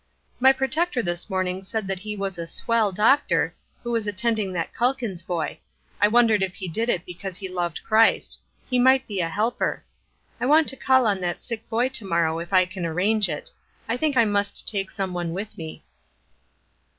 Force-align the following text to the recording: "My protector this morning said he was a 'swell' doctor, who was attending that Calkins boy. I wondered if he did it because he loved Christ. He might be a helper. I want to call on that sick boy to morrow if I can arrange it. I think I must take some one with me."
"My 0.39 0.51
protector 0.51 1.03
this 1.03 1.29
morning 1.29 1.61
said 1.61 1.87
he 1.99 2.15
was 2.17 2.39
a 2.39 2.47
'swell' 2.47 2.91
doctor, 2.91 3.53
who 3.83 3.91
was 3.91 4.07
attending 4.07 4.51
that 4.53 4.73
Calkins 4.73 5.21
boy. 5.21 5.59
I 6.01 6.07
wondered 6.07 6.41
if 6.41 6.55
he 6.55 6.67
did 6.67 6.89
it 6.89 7.05
because 7.05 7.37
he 7.37 7.47
loved 7.47 7.83
Christ. 7.83 8.39
He 8.67 8.79
might 8.79 9.05
be 9.05 9.19
a 9.19 9.29
helper. 9.29 9.83
I 10.39 10.47
want 10.47 10.67
to 10.69 10.75
call 10.75 11.05
on 11.05 11.21
that 11.21 11.43
sick 11.43 11.69
boy 11.69 11.89
to 11.89 12.05
morrow 12.05 12.39
if 12.39 12.51
I 12.51 12.65
can 12.65 12.83
arrange 12.83 13.29
it. 13.29 13.51
I 13.87 13.95
think 13.95 14.17
I 14.17 14.25
must 14.25 14.67
take 14.67 14.89
some 14.89 15.13
one 15.13 15.33
with 15.33 15.55
me." 15.55 15.83